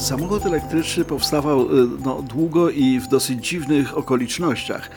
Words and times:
Samochód 0.00 0.46
elektryczny 0.46 1.04
powstawał 1.04 1.62
y, 1.62 1.88
no, 2.04 2.22
długo 2.22 2.70
i 2.70 3.00
w 3.00 3.08
dosyć 3.08 3.48
dziwnych 3.48 3.98
okolicznościach. 3.98 4.90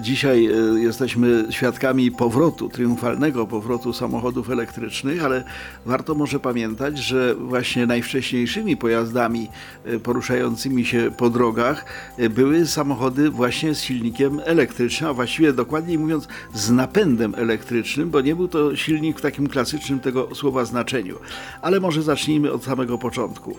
Dzisiaj 0.00 0.48
y, 0.76 0.80
jesteśmy 0.80 1.44
świadkami 1.50 2.10
powrotu, 2.10 2.68
triumfalnego 2.68 3.46
powrotu 3.46 3.92
samochodów 3.92 4.50
elektrycznych, 4.50 5.24
ale 5.24 5.44
warto 5.86 6.14
może 6.14 6.40
pamiętać, 6.40 6.98
że 6.98 7.34
właśnie 7.34 7.86
najwcześniejszymi 7.86 8.76
pojazdami 8.76 9.48
y, 9.86 10.00
poruszającymi 10.00 10.84
się 10.84 11.10
po 11.16 11.30
drogach 11.30 11.84
były 12.30 12.66
samochody 12.66 13.30
właśnie 13.30 13.74
z 13.74 13.82
silnikiem 13.82 14.40
elektrycznym, 14.44 15.10
a 15.10 15.12
właściwie 15.12 15.52
dokładniej 15.52 15.98
mówiąc 15.98 16.28
z 16.54 16.70
napędem 16.70 17.34
elektrycznym, 17.34 18.10
bo 18.10 18.20
nie 18.20 18.36
był 18.36 18.48
to 18.48 18.76
silnik 18.76 19.18
w 19.18 19.22
takim 19.22 19.48
klasycznym 19.48 20.00
tego 20.00 20.34
słowa 20.34 20.64
znaczeniu. 20.64 21.16
Ale 21.62 21.80
może 21.80 22.02
zacznijmy 22.02 22.52
od 22.52 22.64
samego 22.64 22.98
początku. 22.98 23.56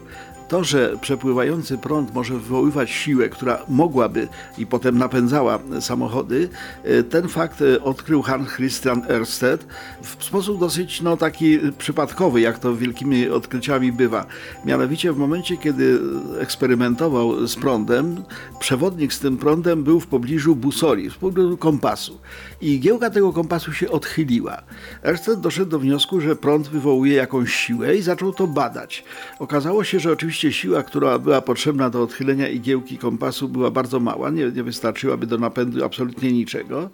To, 0.54 0.64
że 0.64 0.98
przepływający 1.02 1.78
prąd 1.78 2.14
może 2.14 2.34
wywoływać 2.34 2.92
siłę, 2.92 3.30
która 3.30 3.60
mogłaby 3.70 4.28
i 4.58 4.66
potem 4.66 4.98
napędzała 4.98 5.60
samochody, 5.80 6.50
e, 6.84 7.04
ten 7.04 7.28
fakt 7.28 7.62
e, 7.62 7.84
odkrył 7.84 8.22
Hans 8.22 8.50
Christian 8.50 9.02
Ørsted 9.02 9.58
w 10.02 10.24
sposób 10.24 10.60
dosyć 10.60 11.02
no, 11.02 11.18
taki 11.18 11.60
przypadkowy, 11.78 12.42
jak 12.42 12.60
to 12.60 12.76
wielkimi 12.76 13.30
odkryciami 13.30 13.92
bywa. 13.92 14.26
Mianowicie 14.66 15.14
w 15.14 15.18
momencie, 15.18 15.58
kiedy 15.58 16.00
eksperymentował 16.40 17.48
z 17.48 17.56
prądem, 17.56 18.24
przewodnik 18.60 19.14
z 19.14 19.20
tym 19.20 19.38
prądem 19.38 19.84
był 19.84 20.00
w 20.00 20.08
pobliżu 20.08 20.56
busoli, 20.56 21.10
w 21.10 21.18
pobliżu 21.18 21.58
kompasu. 21.58 22.20
I 22.62 22.80
giełka 22.80 23.10
tego 23.10 23.34
kompasu 23.34 23.74
się 23.74 23.90
odchyliła. 23.90 24.62
Ørsted 25.04 25.36
doszedł 25.36 25.72
do 25.72 25.80
wniosku, 25.80 26.22
że 26.22 26.36
prąd 26.36 26.68
wywołuje 26.68 27.14
jakąś 27.14 27.54
siłę 27.54 27.96
i 27.96 28.02
zaczął 28.02 28.34
to 28.34 28.48
badać. 28.48 29.04
Okazało 29.40 29.84
się, 29.84 30.00
że 30.00 30.12
oczywiście 30.12 30.43
siła, 30.52 30.84
która 30.84 31.20
była 31.20 31.42
potrzebna 31.42 31.90
do 31.90 32.04
odchylenia 32.04 32.48
igiełki 32.48 32.98
kompasu 32.98 33.50
była 33.50 33.72
bardzo 33.72 34.00
mała, 34.00 34.30
nie, 34.30 34.52
nie 34.52 34.64
wystarczyłaby 34.64 35.28
do 35.28 35.38
napędu 35.38 35.86
absolutnie 35.86 36.32
niczego, 36.32 36.90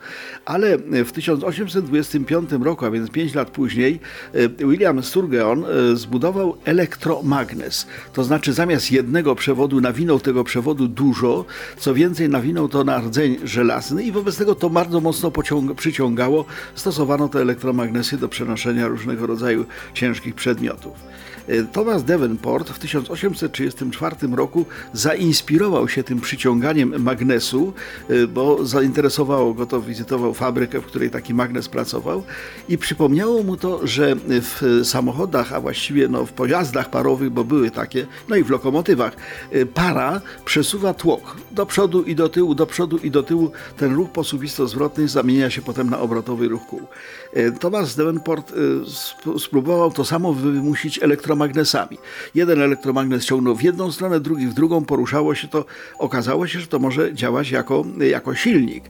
ale 0.45 0.78
w 1.05 1.11
1825 1.11 2.50
roku, 2.52 2.86
a 2.86 2.92
więc 2.92 3.09
5 3.09 3.36
lat 3.36 3.50
później, 3.50 4.00
e, 4.33 4.67
William 4.67 5.03
Sturgeon 5.03 5.66
e, 5.66 5.95
zbudował 5.95 6.58
elektromagnes. 6.66 7.88
To 8.14 8.23
znaczy 8.23 8.53
zamiast 8.53 8.92
jednego 8.92 9.36
przewodu 9.36 9.81
nawinął 9.81 10.20
tego 10.20 10.44
przewodu 10.44 10.88
dużo, 10.88 11.45
co 11.77 11.94
więcej 11.94 12.30
nawinął 12.30 12.70
to 12.70 12.83
na 12.83 12.97
rdzeń 12.97 13.38
żelazny 13.44 14.03
i 14.03 14.11
wobec 14.11 14.38
tego 14.38 14.55
to 14.55 14.70
bardzo 14.70 15.02
mocno 15.02 15.31
przyciągało. 15.75 16.45
Stosowano 16.75 17.30
te 17.30 17.42
elektromagnesy 17.42 18.17
do 18.17 18.30
przenoszenia 18.30 18.88
różnego 18.88 19.27
rodzaju 19.27 19.66
ciężkich 19.94 20.36
przedmiotów. 20.36 20.94
E, 21.50 21.64
Thomas 21.64 22.04
Davenport 22.04 22.70
w 22.70 22.80
1834 23.48 24.36
roku 24.36 24.66
zainspirował 24.94 25.89
się 25.89 26.04
tym 26.04 26.22
przyciąganiem 26.22 27.04
magnesu, 27.04 27.73
e, 28.10 28.27
bo 28.27 28.66
zainteresowało 28.66 29.54
go 29.54 29.66
to, 29.66 29.82
wizytował 29.82 30.33
fabrykę, 30.33 30.82
w 30.82 30.86
której 30.86 31.10
taki 31.10 31.33
magnes 31.33 31.70
pracował 31.70 32.23
i 32.70 32.77
przypomniało 32.77 33.44
mu 33.44 33.58
to, 33.58 33.88
że 33.88 34.16
w 34.27 34.82
samochodach, 34.83 35.54
a 35.54 35.61
właściwie 35.61 36.08
no, 36.08 36.26
w 36.26 36.33
pojazdach 36.33 36.89
parowych, 36.89 37.30
bo 37.30 37.44
były 37.44 37.72
takie, 37.72 38.08
no 38.30 38.36
i 38.36 38.44
w 38.44 38.50
lokomotywach, 38.50 39.16
e, 39.52 39.66
para 39.66 40.21
przesuwa 40.45 40.94
tłok 40.94 41.38
do 41.52 41.66
przodu 41.66 42.04
i 42.04 42.16
do 42.16 42.30
tyłu, 42.30 42.56
do 42.56 42.66
przodu 42.66 42.98
i 42.98 43.11
do 43.11 43.23
tyłu. 43.23 43.52
Ten 43.77 43.95
ruch 43.95 44.10
posuwisto-zwrotny 44.10 45.08
zamienia 45.08 45.50
się 45.50 45.61
potem 45.61 45.89
na 45.89 46.00
obrotowy 46.00 46.48
ruch 46.48 46.66
kół. 46.67 46.82
Thomas 47.60 47.95
Davenport 47.95 48.54
spróbował 49.39 49.92
to 49.92 50.06
samo 50.06 50.33
wymusić 50.33 51.04
elektromagnesami. 51.04 51.98
Jeden 52.36 52.61
elektromagnes 52.61 53.19
ciągnął 53.26 53.56
w 53.56 53.64
jedną 53.64 53.92
stronę, 53.92 54.20
drugi 54.20 54.48
w 54.48 54.54
drugą, 54.54 54.86
poruszało 54.86 55.36
się 55.36 55.48
to. 55.48 55.66
Okazało 55.98 56.48
się, 56.48 56.60
że 56.60 56.68
to 56.68 56.80
może 56.80 57.14
działać 57.14 57.52
jako, 57.52 57.86
jako 58.12 58.36
silnik. 58.36 58.84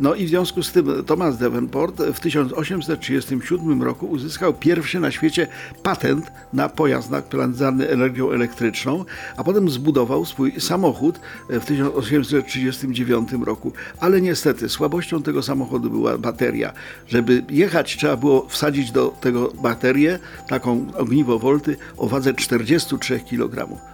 No 0.00 0.14
i 0.14 0.26
w 0.26 0.28
związku 0.28 0.62
z 0.62 0.72
tym 0.72 1.04
Thomas 1.06 1.38
Davenport 1.38 2.02
w 2.02 2.20
1837 2.20 3.82
roku 3.82 4.06
uzyskał 4.06 4.54
pierwszy 4.54 5.00
na 5.00 5.10
świecie 5.10 5.46
patent 5.82 6.32
na 6.52 6.68
pojazd 6.68 7.10
napędzany 7.10 7.88
energią 7.88 8.30
elektryczną, 8.30 9.04
a 9.36 9.44
potem 9.44 9.70
zbudował 9.70 10.24
swój 10.24 10.60
samochód 10.60 11.20
w 11.48 11.64
1839 11.64 13.32
roku. 13.44 13.72
Ale 14.00 14.20
niestety 14.20 14.68
słabością 14.68 15.22
tego 15.22 15.42
samochodu 15.42 15.90
była 15.90 16.18
bateria. 16.18 16.72
Żeby 17.08 17.44
jechać, 17.50 17.96
trzeba 17.96 18.16
było 18.16 18.46
wsadzić 18.48 18.92
do 18.92 19.08
tego 19.20 19.52
baterię, 19.62 20.18
taką 20.48 20.86
ogniwo 20.96 21.38
volty 21.38 21.76
o 21.96 22.08
wadze 22.08 22.34
43 22.34 23.20
kg. 23.20 23.51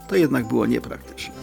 To 0.08 0.16
jednak 0.16 0.46
było 0.46 0.66
niepraktyczne. 0.66 1.34